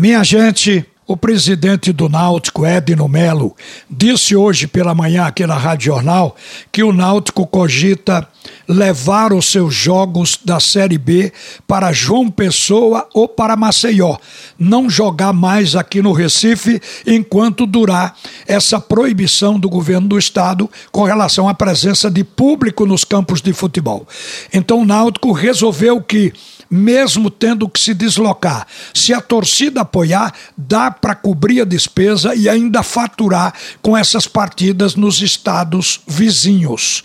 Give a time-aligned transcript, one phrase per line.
[0.00, 3.56] Minha gente, o presidente do Náutico, Edno Melo,
[3.90, 6.36] disse hoje pela manhã aqui na Rádio Jornal
[6.70, 8.24] que o Náutico cogita
[8.68, 11.32] levar os seus jogos da Série B
[11.66, 14.18] para João Pessoa ou para Maceió.
[14.56, 21.02] Não jogar mais aqui no Recife enquanto durar essa proibição do governo do estado com
[21.02, 24.06] relação à presença de público nos campos de futebol.
[24.54, 26.32] Então o Náutico resolveu que
[26.70, 28.66] mesmo tendo que se deslocar.
[28.92, 34.94] Se a torcida apoiar, dá para cobrir a despesa e ainda faturar com essas partidas
[34.94, 37.02] nos estados vizinhos.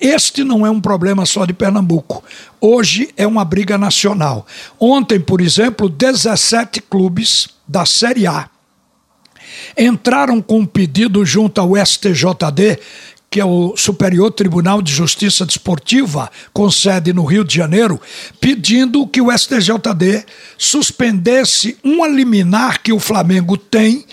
[0.00, 2.24] Este não é um problema só de Pernambuco.
[2.58, 4.46] Hoje é uma briga nacional.
[4.78, 8.48] Ontem, por exemplo, 17 clubes da Série A
[9.76, 12.78] entraram com um pedido junto ao STJD
[13.30, 18.00] que é o Superior Tribunal de Justiça Desportiva, com sede no Rio de Janeiro,
[18.40, 20.24] pedindo que o STJD
[20.58, 24.04] suspendesse um liminar que o Flamengo tem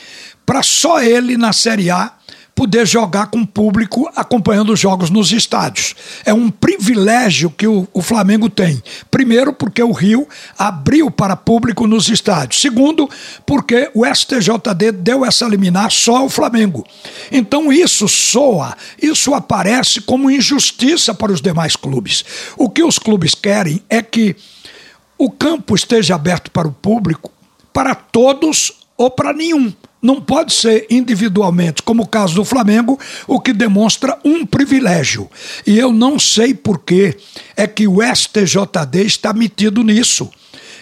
[0.46, 2.17] para só ele na Série A
[2.58, 5.94] poder jogar com o público acompanhando os jogos nos estádios.
[6.26, 8.82] É um privilégio que o, o, Flamengo tem.
[9.12, 10.28] Primeiro, porque o Rio
[10.58, 12.60] abriu para público nos estádios.
[12.60, 13.08] Segundo,
[13.46, 16.84] porque o STJD deu essa liminar só ao Flamengo.
[17.32, 22.26] Então isso soa, isso aparece como injustiça para os demais clubes.
[22.58, 24.36] O que os clubes querem é que
[25.16, 27.32] o campo esteja aberto para o público,
[27.72, 29.72] para todos ou para nenhum.
[30.02, 35.30] Não pode ser individualmente, como o caso do Flamengo, o que demonstra um privilégio.
[35.66, 37.18] E eu não sei por que
[37.56, 40.30] é que o STJD está metido nisso.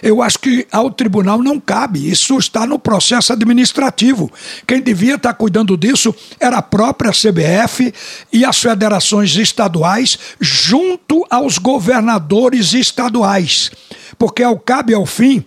[0.02, 4.30] Eu acho que ao tribunal não cabe, isso está no processo administrativo.
[4.66, 7.92] Quem devia estar cuidando disso era a própria CBF
[8.32, 13.70] e as federações estaduais, junto aos governadores estaduais.
[14.18, 15.44] Porque ao cabe ao fim,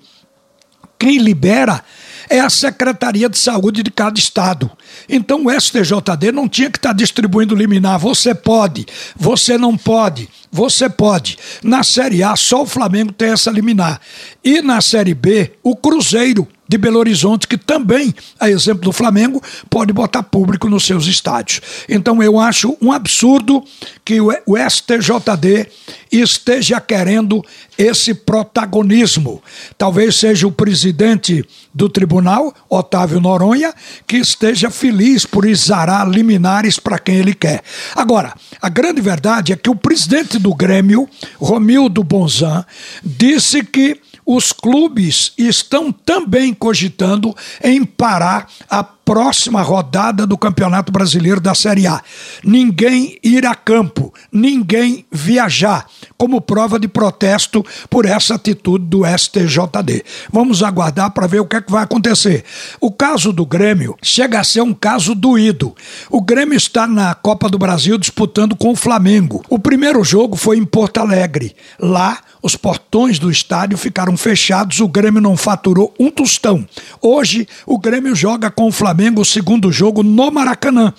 [0.97, 1.84] quem libera
[2.30, 4.69] é a Secretaria de Saúde de cada estado.
[5.08, 7.97] Então o STJD não tinha que estar distribuindo liminar.
[7.99, 8.85] Você pode,
[9.16, 11.38] você não pode, você pode.
[11.63, 14.00] Na Série A, só o Flamengo tem essa liminar.
[14.44, 19.41] E na Série B, o Cruzeiro de Belo Horizonte, que também, a exemplo do Flamengo,
[19.72, 21.62] pode botar público nos seus estádios.
[21.89, 23.63] Então eu acho um absurdo
[24.06, 24.31] que o
[24.69, 25.68] STJD
[26.12, 27.44] esteja querendo
[27.78, 29.42] esse protagonismo.
[29.78, 33.74] Talvez seja o presidente do tribunal, Otávio Noronha,
[34.08, 37.62] que esteja feliz por exarar liminares para quem ele quer.
[37.96, 41.08] Agora, a grande verdade é que o presidente do Grêmio,
[41.40, 42.66] Romildo Bonzan,
[43.03, 44.00] disse que
[44.31, 51.88] os clubes estão também cogitando em parar a próxima rodada do Campeonato Brasileiro da Série
[51.88, 52.00] A.
[52.44, 55.88] Ninguém ir a campo, ninguém viajar,
[56.19, 60.03] como prova de protesto por essa atitude do STJD.
[60.30, 62.44] Vamos aguardar para ver o que, é que vai acontecer.
[62.81, 65.74] O caso do Grêmio chega a ser um caso doído.
[66.09, 69.41] O Grêmio está na Copa do Brasil disputando com o Flamengo.
[69.50, 71.56] O primeiro jogo foi em Porto Alegre.
[71.80, 76.68] Lá, os portões do estádio ficaram fechados, o Grêmio não faturou um tostão.
[77.01, 80.94] Hoje, o Grêmio joga com o Flamengo o segundo jogo no Maracanã.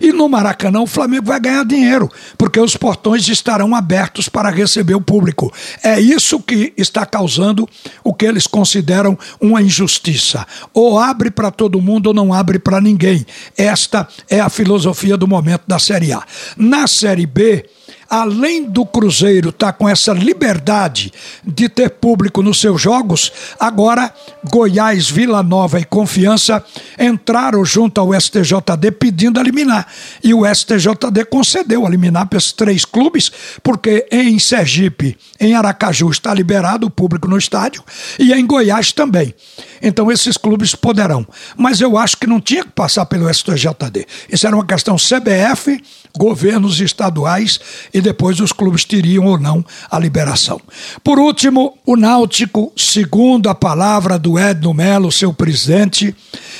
[0.00, 2.08] E no Maracanã o Flamengo vai ganhar dinheiro,
[2.38, 5.52] porque os portões estarão abertos para receber o público.
[5.82, 7.68] É isso que está causando
[8.04, 10.46] o que eles consideram uma injustiça.
[10.72, 13.26] Ou abre para todo mundo ou não abre para ninguém.
[13.56, 16.22] Esta é a filosofia do momento da Série A.
[16.56, 17.64] Na Série B,
[18.10, 21.12] além do Cruzeiro estar tá com essa liberdade
[21.46, 24.12] de ter público nos seus jogos, agora
[24.50, 26.64] Goiás, Vila Nova e Confiança
[26.98, 29.86] entraram junto ao STJD pedindo a liminar.
[30.24, 33.30] E o STJD concedeu a liminar para esses três clubes,
[33.62, 37.84] porque em Sergipe, em Aracaju, está liberado o público no estádio
[38.18, 39.32] e em Goiás também.
[39.80, 41.26] Então esses clubes poderão.
[41.56, 44.06] Mas eu acho que não tinha que passar pelo STJD.
[44.28, 45.80] Isso era uma questão CBF,
[46.16, 47.60] governos estaduais
[48.00, 50.60] depois os clubes teriam ou não a liberação.
[51.02, 56.14] Por último, o Náutico, segundo a palavra do Edno Melo, seu presidente,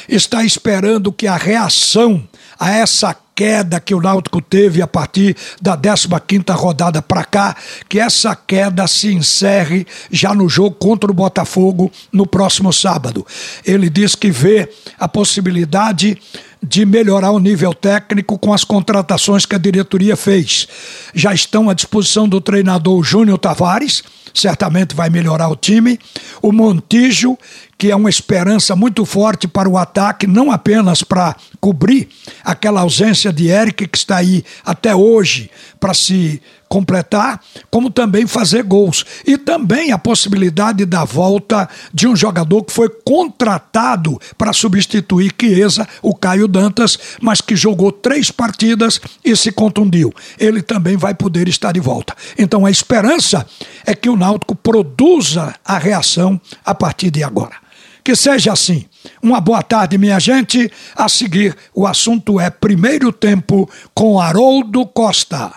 [0.09, 2.23] está esperando que a reação
[2.59, 7.57] a essa queda que o Náutico teve a partir da 15ª rodada para cá,
[7.89, 13.27] que essa queda se encerre já no jogo contra o Botafogo no próximo sábado.
[13.65, 16.19] Ele diz que vê a possibilidade
[16.63, 20.69] de melhorar o nível técnico com as contratações que a diretoria fez.
[21.15, 24.03] Já estão à disposição do treinador Júnior Tavares,
[24.35, 25.99] certamente vai melhorar o time.
[26.43, 27.39] O Montijo,
[27.81, 32.11] que é uma esperança muito forte para o ataque, não apenas para cobrir
[32.45, 35.51] aquela ausência de Eric que está aí até hoje
[35.81, 37.41] para se completar,
[37.71, 39.07] como também fazer gols.
[39.27, 45.89] E também a possibilidade da volta de um jogador que foi contratado para substituir Chiesa,
[46.03, 50.13] o Caio Dantas, mas que jogou três partidas e se contundiu.
[50.39, 52.15] Ele também vai poder estar de volta.
[52.39, 53.47] Então a esperança
[53.87, 57.70] é que o Náutico produza a reação a partir de agora.
[58.03, 58.87] Que seja assim.
[59.23, 60.71] Uma boa tarde, minha gente.
[60.97, 65.53] A seguir, o assunto é primeiro tempo com Haroldo Costa.